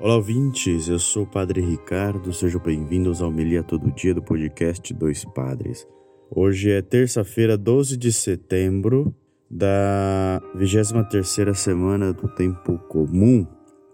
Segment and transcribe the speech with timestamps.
[0.00, 0.86] Olá, ouvintes.
[0.86, 2.32] Eu sou o Padre Ricardo.
[2.32, 5.88] Sejam bem-vindos ao Melia Todo Dia do podcast Dois Padres.
[6.30, 9.12] Hoje é terça-feira, 12 de setembro
[9.50, 13.44] da 23ª semana do Tempo Comum.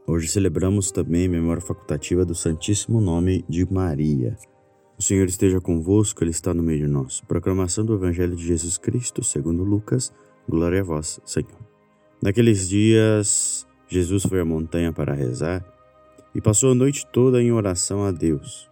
[0.06, 4.36] Hoje celebramos também a memória facultativa do Santíssimo Nome de Maria.
[4.98, 7.22] O Senhor esteja convosco, Ele está no meio de nós.
[7.22, 10.12] Proclamação do Evangelho de Jesus Cristo, segundo Lucas.
[10.46, 11.66] Glória a vós, Senhor.
[12.22, 15.73] Naqueles dias, Jesus foi à montanha para rezar
[16.34, 18.68] e passou a noite toda em oração a Deus.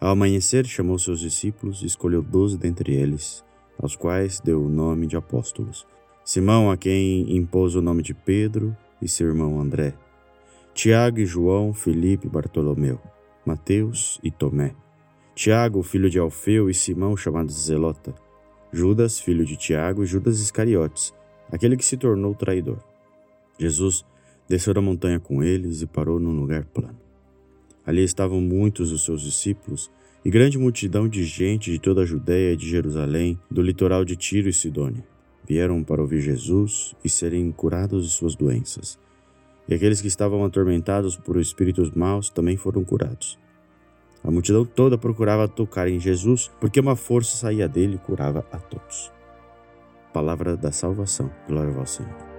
[0.00, 3.44] Ao amanhecer, chamou seus discípulos e escolheu doze dentre eles,
[3.78, 5.86] aos quais deu o nome de apóstolos.
[6.24, 9.94] Simão, a quem impôs o nome de Pedro, e seu irmão André.
[10.74, 13.00] Tiago e João, Felipe e Bartolomeu.
[13.44, 14.74] Mateus e Tomé.
[15.34, 18.14] Tiago, filho de Alfeu, e Simão, chamado Zelota.
[18.72, 21.14] Judas, filho de Tiago, e Judas Iscariotes,
[21.50, 22.78] aquele que se tornou traidor.
[23.58, 24.04] Jesus
[24.48, 26.98] Desceu da montanha com eles e parou num lugar plano.
[27.84, 29.90] Ali estavam muitos dos seus discípulos
[30.24, 34.16] e grande multidão de gente de toda a Judéia e de Jerusalém, do litoral de
[34.16, 35.04] Tiro e Sidônia.
[35.48, 38.98] Vieram para ouvir Jesus e serem curados de suas doenças.
[39.68, 43.38] E aqueles que estavam atormentados por espíritos maus também foram curados.
[44.24, 48.58] A multidão toda procurava tocar em Jesus, porque uma força saía dele e curava a
[48.58, 49.12] todos.
[50.12, 51.30] Palavra da salvação.
[51.46, 52.35] Glória ao Senhor.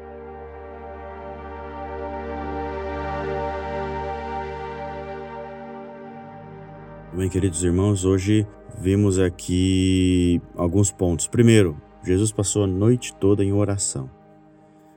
[7.17, 8.45] Bem, queridos irmãos, hoje
[8.77, 11.25] vimos aqui alguns pontos.
[11.27, 14.07] Primeiro, Jesus passou a noite toda em oração.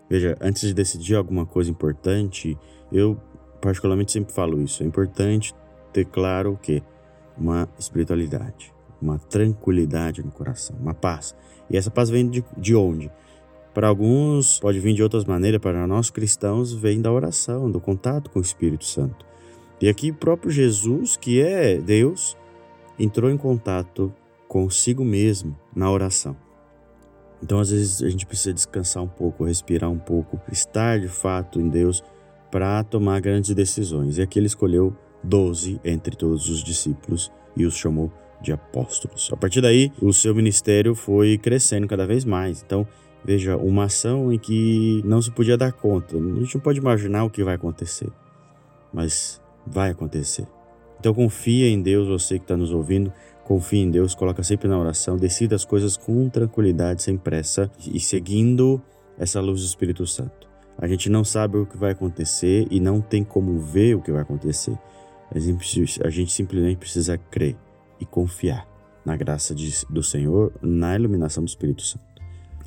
[0.07, 2.59] Veja, antes de decidir alguma coisa importante,
[2.93, 3.19] eu
[3.59, 4.83] particularmente sempre falo isso.
[4.83, 5.55] É importante
[5.95, 6.83] ter claro o que?
[7.39, 11.35] Uma espiritualidade, uma tranquilidade no coração, uma paz.
[11.71, 13.11] E essa paz vem de, de onde?
[13.73, 18.29] Para alguns pode vir de outras maneiras, para nós cristãos vem da oração, do contato
[18.29, 19.30] com o Espírito Santo.
[19.81, 22.37] E aqui, próprio Jesus, que é Deus,
[22.99, 24.13] entrou em contato
[24.47, 26.37] consigo mesmo na oração.
[27.43, 31.59] Então, às vezes, a gente precisa descansar um pouco, respirar um pouco, estar de fato
[31.59, 32.05] em Deus
[32.51, 34.19] para tomar grandes decisões.
[34.19, 38.13] E aqui ele escolheu doze entre todos os discípulos e os chamou
[38.43, 39.31] de apóstolos.
[39.33, 42.63] A partir daí, o seu ministério foi crescendo cada vez mais.
[42.63, 42.87] Então,
[43.25, 46.17] veja, uma ação em que não se podia dar conta.
[46.17, 48.11] A gente não pode imaginar o que vai acontecer,
[48.93, 50.47] mas vai acontecer.
[50.99, 53.13] Então confia em Deus, você que está nos ouvindo,
[53.45, 57.99] confia em Deus, coloca sempre na oração, decida as coisas com tranquilidade, sem pressa e
[57.99, 58.81] seguindo
[59.19, 60.49] essa luz do Espírito Santo.
[60.79, 64.13] A gente não sabe o que vai acontecer e não tem como ver o que
[64.13, 64.79] vai acontecer.
[65.31, 65.39] A
[66.11, 67.57] gente simplesmente precisa crer
[68.01, 68.67] e confiar
[69.05, 72.05] na graça de, do Senhor, na iluminação do Espírito Santo.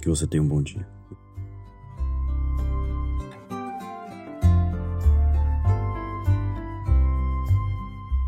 [0.02, 0.86] Que você tenha um bom dia.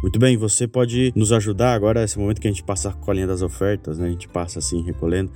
[0.05, 3.25] Muito bem, você pode nos ajudar agora, esse momento que a gente passa a colinha
[3.25, 4.05] das ofertas, né?
[4.05, 5.31] A gente passa assim, recolhendo.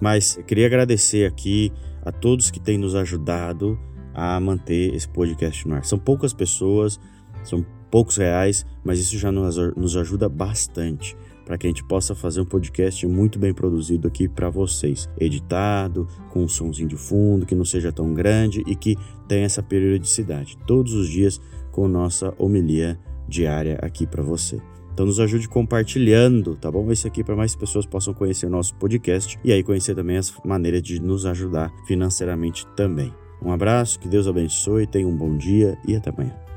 [0.00, 1.72] Mas queria agradecer aqui
[2.04, 3.76] a todos que têm nos ajudado
[4.14, 5.84] a manter esse podcast no ar.
[5.84, 7.00] São poucas pessoas,
[7.42, 12.40] são poucos reais, mas isso já nos ajuda bastante para que a gente possa fazer
[12.40, 17.56] um podcast muito bem produzido aqui para vocês, editado, com um somzinho de fundo, que
[17.56, 18.96] não seja tão grande e que
[19.26, 21.40] tenha essa periodicidade, todos os dias
[21.72, 22.96] com nossa homilia
[23.32, 24.60] diária aqui para você.
[24.92, 26.92] Então nos ajude compartilhando, tá bom?
[26.92, 30.82] Esse aqui para mais pessoas possam conhecer nosso podcast e aí conhecer também as maneiras
[30.82, 33.12] de nos ajudar financeiramente também.
[33.42, 36.51] Um abraço, que Deus abençoe, tenha um bom dia e até amanhã.